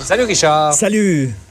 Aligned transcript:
Salut 0.00 0.26
Richard. 0.26 0.72
Salut. 0.74 1.47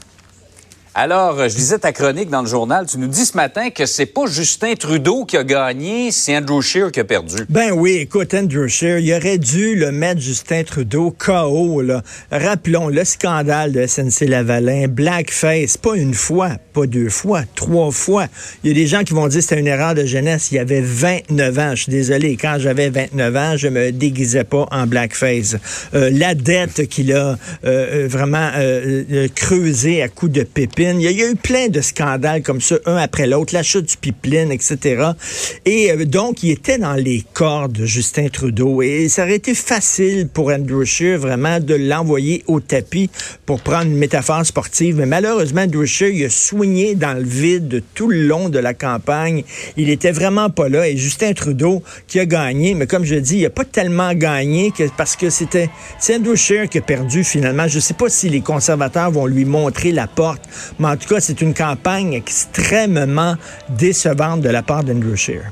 Alors, 1.00 1.48
je 1.48 1.54
lisais 1.54 1.78
ta 1.78 1.92
chronique 1.92 2.28
dans 2.28 2.42
le 2.42 2.48
journal. 2.48 2.84
Tu 2.84 2.98
nous 2.98 3.06
dis 3.06 3.24
ce 3.24 3.36
matin 3.36 3.70
que 3.70 3.86
c'est 3.86 4.04
pas 4.04 4.26
Justin 4.26 4.74
Trudeau 4.74 5.24
qui 5.24 5.36
a 5.36 5.44
gagné, 5.44 6.10
c'est 6.10 6.36
Andrew 6.36 6.60
Scheer 6.60 6.90
qui 6.90 6.98
a 6.98 7.04
perdu. 7.04 7.36
Ben 7.48 7.70
oui, 7.70 7.98
écoute, 7.98 8.34
Andrew 8.34 8.66
Scheer, 8.66 8.98
il 8.98 9.14
aurait 9.14 9.38
dû 9.38 9.76
le 9.76 9.92
mettre 9.92 10.20
Justin 10.20 10.64
Trudeau 10.64 11.14
KO. 11.16 11.82
Là. 11.82 12.02
Rappelons 12.32 12.88
le 12.88 13.04
scandale 13.04 13.70
de 13.70 13.86
SNC-Lavalin, 13.86 14.88
blackface, 14.88 15.76
pas 15.76 15.94
une 15.94 16.14
fois, 16.14 16.50
pas 16.72 16.88
deux 16.88 17.10
fois, 17.10 17.42
trois 17.54 17.92
fois. 17.92 18.26
Il 18.64 18.68
y 18.68 18.72
a 18.72 18.74
des 18.74 18.88
gens 18.88 19.04
qui 19.04 19.14
vont 19.14 19.28
dire 19.28 19.38
que 19.38 19.42
c'était 19.42 19.60
une 19.60 19.68
erreur 19.68 19.94
de 19.94 20.04
jeunesse. 20.04 20.50
Il 20.50 20.56
y 20.56 20.58
avait 20.58 20.82
29 20.82 21.58
ans. 21.60 21.70
Je 21.76 21.82
suis 21.84 21.92
désolé, 21.92 22.36
quand 22.36 22.56
j'avais 22.58 22.90
29 22.90 23.36
ans, 23.36 23.56
je 23.56 23.68
me 23.68 23.92
déguisais 23.92 24.42
pas 24.42 24.66
en 24.72 24.88
blackface. 24.88 25.58
Euh, 25.94 26.10
la 26.12 26.34
dette 26.34 26.88
qu'il 26.88 27.12
a 27.12 27.38
euh, 27.64 28.08
vraiment 28.10 28.50
euh, 28.56 29.28
creusée 29.36 30.02
à 30.02 30.08
coups 30.08 30.32
de 30.32 30.42
pépines 30.42 30.87
il 30.96 31.02
y, 31.02 31.22
a, 31.22 31.30
eu 31.30 31.36
plein 31.36 31.68
de 31.68 31.80
scandales 31.80 32.42
comme 32.42 32.60
ça, 32.60 32.76
un 32.86 32.96
après 32.96 33.26
l'autre, 33.26 33.54
l'achat 33.54 33.80
du 33.80 33.96
pipeline, 33.96 34.50
etc. 34.52 35.12
Et 35.64 35.90
euh, 35.90 36.04
donc, 36.04 36.42
il 36.42 36.50
était 36.50 36.78
dans 36.78 36.94
les 36.94 37.24
cordes 37.32 37.72
de 37.72 37.84
Justin 37.84 38.28
Trudeau. 38.28 38.82
Et 38.82 39.08
ça 39.08 39.24
aurait 39.24 39.36
été 39.36 39.54
facile 39.54 40.28
pour 40.28 40.50
Andrew 40.50 40.84
Scheer, 40.84 41.18
vraiment, 41.18 41.60
de 41.60 41.74
l'envoyer 41.74 42.42
au 42.46 42.60
tapis 42.60 43.10
pour 43.46 43.60
prendre 43.60 43.86
une 43.86 43.96
métaphore 43.96 44.44
sportive. 44.44 44.96
Mais 44.96 45.06
malheureusement, 45.06 45.62
Andrew 45.62 45.84
Scheer, 45.84 46.10
il 46.10 46.24
a 46.24 46.30
soigné 46.30 46.94
dans 46.94 47.16
le 47.16 47.24
vide 47.24 47.82
tout 47.94 48.08
le 48.08 48.22
long 48.22 48.48
de 48.48 48.58
la 48.58 48.74
campagne. 48.74 49.44
Il 49.76 49.90
était 49.90 50.12
vraiment 50.12 50.50
pas 50.50 50.68
là. 50.68 50.88
Et 50.88 50.96
Justin 50.96 51.32
Trudeau, 51.32 51.82
qui 52.06 52.20
a 52.20 52.26
gagné, 52.26 52.74
mais 52.74 52.86
comme 52.86 53.04
je 53.04 53.16
dis, 53.16 53.38
il 53.38 53.42
n'a 53.42 53.50
pas 53.50 53.64
tellement 53.64 54.14
gagné 54.14 54.72
parce 54.96 55.16
que 55.16 55.30
c'était 55.30 55.70
Andrew 56.10 56.36
Scheer 56.36 56.68
qui 56.68 56.78
a 56.78 56.82
perdu 56.82 57.24
finalement. 57.24 57.68
Je 57.68 57.76
ne 57.76 57.80
sais 57.80 57.94
pas 57.94 58.08
si 58.08 58.28
les 58.28 58.40
conservateurs 58.40 59.10
vont 59.10 59.26
lui 59.26 59.44
montrer 59.44 59.92
la 59.92 60.06
porte 60.06 60.42
mais 60.78 60.88
en 60.88 60.96
tout 60.96 61.08
cas, 61.08 61.20
c'est 61.20 61.40
une 61.40 61.54
campagne 61.54 62.14
extrêmement 62.14 63.34
décevante 63.68 64.40
de 64.40 64.48
la 64.48 64.62
part 64.62 64.84
d'Andrew 64.84 65.16
Scheer. 65.16 65.50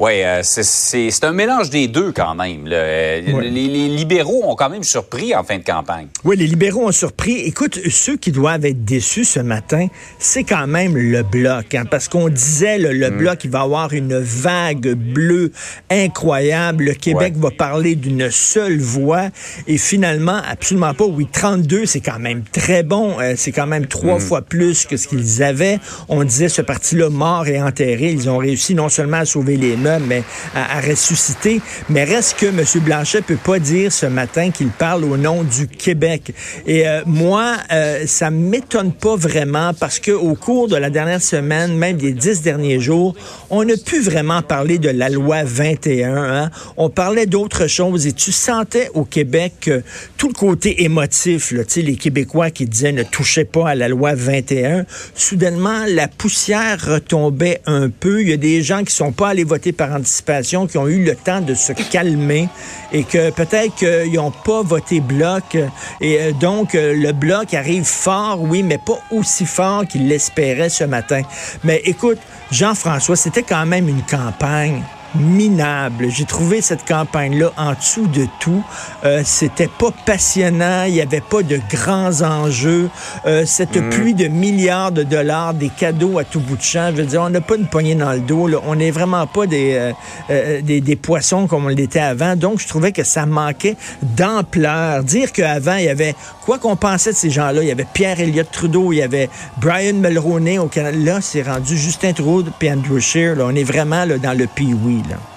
Oui, 0.00 0.24
euh, 0.24 0.40
c'est 0.42 1.24
un 1.24 1.32
mélange 1.32 1.70
des 1.70 1.86
deux 1.86 2.10
quand 2.10 2.34
même. 2.34 2.68
Euh, 2.70 3.20
les, 3.40 3.88
libéraux 3.88 4.42
ont 4.44 4.56
quand 4.56 4.68
même 4.68 4.82
surpris 4.82 5.34
en 5.36 5.44
fin 5.44 5.58
de 5.58 5.62
campagne. 5.62 6.08
Oui, 6.24 6.36
les 6.36 6.48
libéraux 6.48 6.88
ont 6.88 6.92
surpris. 6.92 7.36
Écoute, 7.36 7.78
ceux 7.88 8.16
qui 8.16 8.32
doivent 8.32 8.64
être 8.64 8.84
déçus 8.84 9.24
ce 9.24 9.38
matin, 9.38 9.86
c'est 10.18 10.42
quand 10.42 10.66
même 10.66 10.96
le 10.96 11.22
bloc. 11.22 11.74
Hein, 11.74 11.84
parce 11.88 12.08
qu'on 12.08 12.28
disait, 12.28 12.78
le 12.78 13.10
mm. 13.10 13.16
bloc, 13.16 13.44
il 13.44 13.50
va 13.50 13.60
avoir 13.60 13.92
une 13.92 14.18
vague 14.18 14.94
bleue 14.94 15.52
incroyable. 15.90 16.84
Le 16.84 16.94
Québec 16.94 17.34
va 17.36 17.50
parler 17.52 17.94
d'une 17.94 18.30
seule 18.30 18.80
voix. 18.80 19.28
Et 19.68 19.78
finalement, 19.78 20.40
absolument 20.48 20.94
pas. 20.94 21.04
Oui, 21.04 21.28
32, 21.32 21.86
c'est 21.86 22.00
quand 22.00 22.18
même 22.18 22.42
très 22.52 22.82
bon. 22.82 23.20
Euh, 23.20 23.34
c'est 23.36 23.52
quand 23.52 23.68
même 23.68 23.86
trois 23.86 24.16
mm. 24.16 24.20
fois 24.20 24.42
plus 24.42 24.86
que 24.86 24.96
ce 24.96 25.06
qu'ils 25.06 25.42
avaient. 25.42 25.78
On 26.08 26.24
disait, 26.24 26.48
ce 26.48 26.62
parti-là 26.62 27.10
mort 27.10 27.46
et 27.46 27.62
enterré. 27.62 28.10
Ils 28.10 28.28
ont 28.28 28.38
réussi 28.38 28.74
non 28.74 28.88
seulement 28.88 29.18
à 29.18 29.24
sauver 29.24 29.56
les 29.56 29.76
mais 30.06 30.22
à, 30.54 30.80
ressusciter. 30.80 31.60
Mais 31.88 32.04
reste 32.04 32.38
que 32.38 32.46
M. 32.46 32.64
Blanchet 32.84 33.22
peut 33.22 33.36
pas 33.36 33.58
dire 33.58 33.92
ce 33.92 34.06
matin 34.06 34.50
qu'il 34.50 34.68
parle 34.68 35.04
au 35.04 35.16
nom 35.16 35.42
du 35.42 35.66
Québec. 35.66 36.34
Et 36.66 36.86
euh, 36.86 37.02
moi, 37.06 37.56
euh, 37.72 38.04
ça 38.06 38.30
m'étonne 38.30 38.92
pas 38.92 39.16
vraiment 39.16 39.72
parce 39.74 39.98
que 39.98 40.10
au 40.12 40.34
cours 40.34 40.68
de 40.68 40.76
la 40.76 40.90
dernière 40.90 41.22
semaine, 41.22 41.76
même 41.76 41.96
des 41.96 42.12
dix 42.12 42.42
derniers 42.42 42.80
jours, 42.80 43.14
on 43.50 43.64
n'a 43.64 43.76
pu 43.76 44.00
vraiment 44.00 44.42
parler 44.42 44.78
de 44.78 44.90
la 44.90 45.08
loi 45.08 45.44
21. 45.44 46.16
Hein. 46.16 46.50
On 46.76 46.90
parlait 46.90 47.26
d'autres 47.26 47.66
choses 47.66 48.06
et 48.06 48.12
tu 48.12 48.32
sentais 48.32 48.90
au 48.94 49.04
Québec 49.04 49.52
que 49.60 49.82
tout 50.16 50.28
le 50.28 50.34
côté 50.34 50.84
émotif, 50.84 51.52
les 51.82 51.96
Québécois 51.96 52.50
qui 52.50 52.66
disaient 52.66 52.92
ne 52.92 53.02
touchez 53.02 53.44
pas 53.44 53.70
à 53.70 53.74
la 53.74 53.88
loi 53.88 54.14
21, 54.14 54.84
soudainement, 55.14 55.84
la 55.88 56.08
poussière 56.08 56.78
retombait 56.84 57.60
un 57.66 57.88
peu. 57.88 58.22
Il 58.22 58.28
y 58.28 58.32
a 58.32 58.36
des 58.36 58.62
gens 58.62 58.84
qui 58.84 58.94
sont 58.94 59.12
pas 59.12 59.28
allés 59.28 59.44
voter 59.44 59.72
par 59.74 59.92
anticipation, 59.92 60.66
qui 60.66 60.78
ont 60.78 60.88
eu 60.88 61.04
le 61.04 61.14
temps 61.14 61.40
de 61.40 61.54
se 61.54 61.72
calmer 61.72 62.48
et 62.92 63.04
que 63.04 63.30
peut-être 63.30 63.74
qu'ils 63.74 64.14
n'ont 64.14 64.30
pas 64.30 64.62
voté 64.62 65.00
bloc. 65.00 65.56
Et 66.00 66.20
euh, 66.20 66.32
donc, 66.32 66.74
euh, 66.74 66.94
le 66.94 67.12
bloc 67.12 67.54
arrive 67.54 67.84
fort, 67.84 68.40
oui, 68.40 68.62
mais 68.62 68.78
pas 68.78 68.98
aussi 69.10 69.46
fort 69.46 69.86
qu'il 69.86 70.08
l'espérait 70.08 70.68
ce 70.68 70.84
matin. 70.84 71.22
Mais 71.62 71.82
écoute, 71.84 72.18
Jean-François, 72.50 73.16
c'était 73.16 73.42
quand 73.42 73.66
même 73.66 73.88
une 73.88 74.02
campagne 74.02 74.82
minable. 75.14 76.08
J'ai 76.10 76.24
trouvé 76.24 76.60
cette 76.60 76.86
campagne-là 76.86 77.52
en 77.56 77.74
dessous 77.74 78.06
de 78.06 78.26
tout. 78.40 78.64
Euh, 79.04 79.22
c'était 79.24 79.68
pas 79.68 79.90
passionnant, 80.06 80.84
il 80.84 80.94
n'y 80.94 81.00
avait 81.00 81.20
pas 81.20 81.42
de 81.42 81.60
grands 81.70 82.22
enjeux. 82.22 82.90
Euh, 83.26 83.44
cette 83.46 83.76
mm. 83.76 83.90
pluie 83.90 84.14
de 84.14 84.28
milliards 84.28 84.92
de 84.92 85.02
dollars, 85.02 85.54
des 85.54 85.68
cadeaux 85.68 86.18
à 86.18 86.24
tout 86.24 86.40
bout 86.40 86.56
de 86.56 86.62
champ, 86.62 86.90
je 86.90 87.02
veux 87.02 87.06
dire, 87.06 87.22
on 87.22 87.30
n'a 87.30 87.40
pas 87.40 87.56
une 87.56 87.66
poignée 87.66 87.94
dans 87.94 88.12
le 88.12 88.20
dos. 88.20 88.48
Là. 88.48 88.58
On 88.66 88.74
n'est 88.74 88.90
vraiment 88.90 89.26
pas 89.26 89.46
des, 89.46 89.92
euh, 90.30 90.60
des, 90.62 90.80
des, 90.80 90.96
poissons 90.96 91.46
comme 91.46 91.66
on 91.66 91.68
l'était 91.68 92.00
avant. 92.00 92.36
Donc, 92.36 92.60
je 92.60 92.68
trouvais 92.68 92.92
que 92.92 93.04
ça 93.04 93.26
manquait 93.26 93.76
d'ampleur. 94.02 95.02
Dire 95.04 95.32
qu'avant, 95.32 95.76
il 95.76 95.84
y 95.84 95.88
avait, 95.88 96.14
quoi 96.44 96.58
qu'on 96.58 96.76
pensait 96.76 97.12
de 97.12 97.16
ces 97.16 97.30
gens-là, 97.30 97.62
il 97.62 97.68
y 97.68 97.72
avait 97.72 97.86
Pierre 97.92 98.20
Elliott 98.20 98.50
Trudeau, 98.50 98.92
il 98.92 98.96
y 98.96 99.02
avait 99.02 99.28
Brian 99.58 99.94
Mulroney 99.94 100.58
au 100.58 100.66
Canada. 100.66 100.96
Là, 100.98 101.20
c'est 101.20 101.42
rendu 101.42 101.76
Justin 101.76 102.12
Trudeau 102.12 102.50
et 102.60 102.72
Andrew 102.72 102.98
Scheer. 102.98 103.36
Là. 103.36 103.44
On 103.46 103.54
est 103.54 103.64
vraiment 103.64 104.04
là, 104.04 104.18
dans 104.18 104.36
le 104.36 104.46
pee-wee. 104.46 105.03
Euh, 105.10 105.33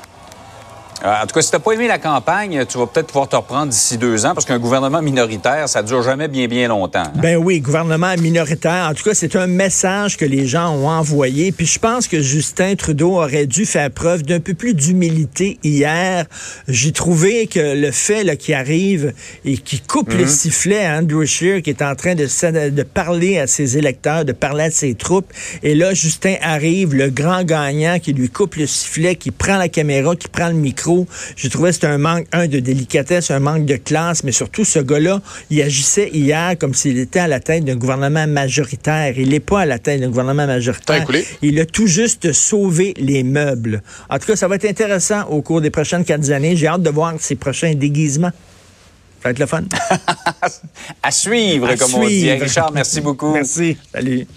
en 1.04 1.28
tout 1.28 1.34
cas, 1.36 1.42
si 1.42 1.52
tu 1.52 1.60
pas 1.60 1.72
aimé 1.74 1.88
la 1.88 2.00
campagne, 2.00 2.66
tu 2.68 2.78
vas 2.78 2.88
peut-être 2.88 3.08
pouvoir 3.08 3.30
te 3.30 3.36
reprendre 3.36 3.68
d'ici 3.68 3.98
deux 3.98 4.26
ans 4.26 4.34
parce 4.34 4.46
qu'un 4.46 4.60
gouvernement 4.60 5.02
minoritaire, 5.02 5.70
ça 5.70 5.84
dure 5.84 6.02
jamais 6.02 6.28
bien, 6.28 6.48
bien 6.48 6.68
longtemps. 6.68 7.04
Hein. 7.04 7.22
Ben 7.22 7.38
oui, 7.38 7.60
gouvernement 7.60 8.14
minoritaire. 8.20 8.88
En 8.90 8.94
tout 8.94 9.04
cas, 9.04 9.14
c'est 9.14 9.36
un 9.36 9.48
message 9.48 10.18
que 10.18 10.26
les 10.26 10.48
gens 10.48 10.72
ont 10.72 10.88
envoyé. 10.88 11.52
Puis 11.52 11.66
je 11.66 11.80
pense 11.80 12.08
que 12.08 12.22
Justin 12.22 12.76
Trudeau 12.76 13.16
aurait 13.16 13.46
dû 13.46 13.66
faire 13.66 13.92
preuve 13.92 14.24
d'un 14.24 14.40
peu 14.40 14.54
plus 14.54 14.74
d'humilité 14.74 15.60
hier. 15.64 16.26
J'ai 16.68 16.92
trouvé 16.92 17.48
que 17.48 17.76
le 17.76 17.92
fait 17.92 18.38
qu'il 18.38 18.56
arrive 18.56 19.14
et 19.46 19.58
qui 19.58 19.80
coupe 19.80 20.12
le 20.14 20.24
mhm. 20.24 20.28
sifflet 20.28 20.86
à 20.86 20.98
Andrew 20.98 21.26
Scheer, 21.26 21.62
qui 21.62 21.70
est 21.70 21.82
en 21.82 21.96
train 21.96 22.16
de, 22.16 22.70
de 22.70 22.84
parler 22.84 23.40
à 23.40 23.48
ses 23.48 23.78
électeurs, 23.78 24.26
de 24.26 24.32
parler 24.32 24.66
à 24.66 24.72
ses 24.72 24.96
troupes, 24.96 25.32
et 25.64 25.76
là, 25.76 25.94
Justin 25.94 26.36
arrive, 26.42 26.96
le 26.96 27.10
grand 27.10 27.44
gagnant, 27.44 28.00
qui 28.00 28.14
lui 28.14 28.30
coupe 28.30 28.56
le 28.56 28.68
sifflet, 28.68 29.16
qui 29.16 29.32
prend 29.32 29.58
la 29.58 29.70
caméra, 29.70 30.16
qui 30.16 30.28
prend 30.28 30.48
le 30.48 30.54
micro 30.54 30.87
j'ai 31.36 31.50
trouvé 31.50 31.70
que 31.70 31.76
c'était 31.76 31.88
un 31.88 31.98
manque, 31.98 32.28
un, 32.32 32.48
de 32.48 32.60
délicatesse, 32.60 33.32
un 33.32 33.40
manque 33.40 33.66
de 33.66 33.76
classe, 33.76 34.24
mais 34.24 34.32
surtout, 34.32 34.66
ce 34.66 34.80
gars-là, 34.80 35.22
il 35.50 35.62
agissait 35.62 36.10
hier 36.14 36.58
comme 36.58 36.74
s'il 36.74 36.98
était 36.98 37.20
à 37.20 37.28
la 37.28 37.40
tête 37.40 37.66
d'un 37.66 37.76
gouvernement 37.76 38.28
majoritaire. 38.28 39.18
Il 39.18 39.30
n'est 39.30 39.40
pas 39.40 39.62
à 39.62 39.66
la 39.66 39.80
tête 39.80 40.02
d'un 40.02 40.10
gouvernement 40.10 40.48
majoritaire. 40.48 41.06
Il 41.42 41.60
a 41.60 41.66
tout 41.66 41.88
juste 41.88 42.32
sauvé 42.34 42.94
les 42.98 43.24
meubles. 43.24 43.82
En 44.10 44.20
tout 44.20 44.28
cas, 44.28 44.36
ça 44.36 44.48
va 44.48 44.56
être 44.56 44.66
intéressant 44.66 45.24
au 45.30 45.42
cours 45.42 45.62
des 45.62 45.72
prochaines 45.72 46.06
quatre 46.06 46.30
années. 46.32 46.56
J'ai 46.56 46.68
hâte 46.68 46.84
de 46.84 46.90
voir 46.90 47.14
ses 47.20 47.36
prochains 47.36 47.74
déguisements. 47.74 48.32
Ça 49.22 49.30
va 49.30 49.30
être 49.32 49.40
le 49.40 49.46
fun. 49.46 49.64
à 51.04 51.12
suivre, 51.12 51.74
comme 51.76 51.96
on 51.96 52.08
dit. 52.08 52.32
Richard, 52.32 52.72
merci 52.72 53.02
beaucoup. 53.02 53.34
Merci. 53.34 53.78
Salut. 53.92 54.28